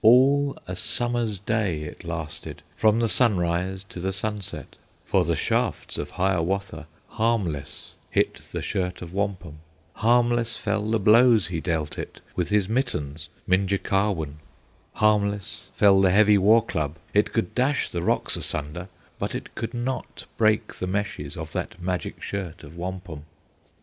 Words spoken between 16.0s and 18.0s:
the heavy war club; It could dash